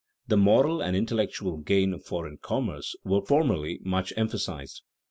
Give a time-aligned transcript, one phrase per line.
[0.27, 4.81] The moral and intellectual gains of foreign commerce were formerly much emphasized.